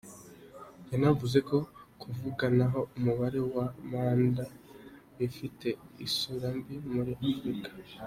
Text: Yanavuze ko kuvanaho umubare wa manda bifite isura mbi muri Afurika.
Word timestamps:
Yanavuze 0.91 1.37
ko 1.49 1.57
kuvanaho 2.01 2.79
umubare 2.97 3.39
wa 3.53 3.65
manda 3.89 4.45
bifite 5.17 5.67
isura 6.05 6.47
mbi 6.57 6.75
muri 6.93 7.11
Afurika. 7.25 7.69